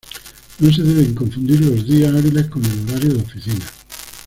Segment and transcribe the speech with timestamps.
[0.57, 3.65] No se debe confundir los días hábiles con el horario de oficina.